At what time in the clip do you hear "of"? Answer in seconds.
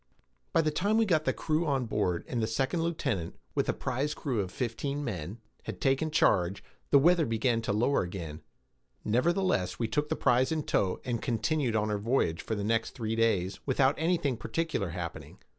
4.39-4.49